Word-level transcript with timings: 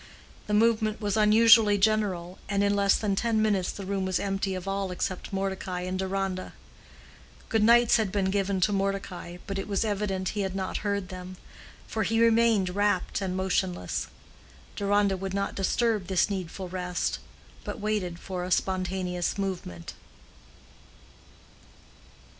The 0.47 0.55
movement 0.55 0.99
was 0.99 1.15
unusually 1.15 1.77
general, 1.77 2.39
and 2.49 2.63
in 2.63 2.75
less 2.75 2.97
than 2.97 3.15
ten 3.15 3.39
minutes 3.39 3.71
the 3.71 3.85
room 3.85 4.03
was 4.03 4.19
empty 4.19 4.55
of 4.55 4.67
all 4.67 4.89
except 4.89 5.31
Mordecai 5.31 5.81
and 5.81 5.99
Deronda. 5.99 6.53
"Good 7.49 7.61
nights" 7.61 7.97
had 7.97 8.11
been 8.11 8.31
given 8.31 8.59
to 8.61 8.73
Mordecai, 8.73 9.37
but 9.45 9.59
it 9.59 9.67
was 9.67 9.85
evident 9.85 10.29
he 10.29 10.41
had 10.41 10.55
not 10.55 10.77
heard 10.77 11.09
them, 11.09 11.37
for 11.85 12.01
he 12.01 12.19
remained 12.19 12.71
rapt 12.75 13.21
and 13.21 13.37
motionless. 13.37 14.07
Deronda 14.75 15.15
would 15.15 15.35
not 15.35 15.53
disturb 15.53 16.07
this 16.07 16.31
needful 16.31 16.67
rest, 16.67 17.19
but 17.63 17.79
waited 17.79 18.17
for 18.17 18.43
a 18.43 18.49
spontaneous 18.49 19.37
movement. 19.37 19.93